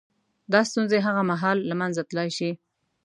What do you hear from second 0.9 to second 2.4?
هغه مهال له منځه تلای